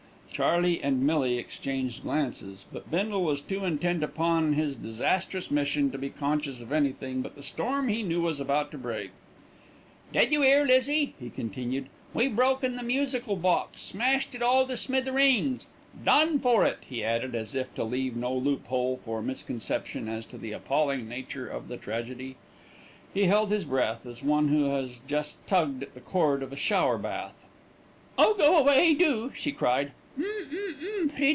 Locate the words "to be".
5.91-6.09